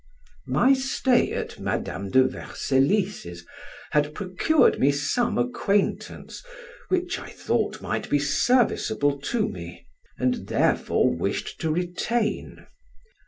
[0.47, 3.45] My stay at Madam de Vercellis's
[3.91, 6.41] had procured me some acquaintance,
[6.89, 9.85] which I thought might be serviceable to me,
[10.17, 12.65] and therefore wished to retain.